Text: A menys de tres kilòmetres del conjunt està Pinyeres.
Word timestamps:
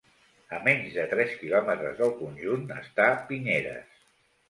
A 0.55 0.61
menys 0.67 0.95
de 0.95 1.03
tres 1.11 1.37
kilòmetres 1.43 1.95
del 2.01 2.17
conjunt 2.25 2.67
està 2.81 3.11
Pinyeres. 3.33 4.05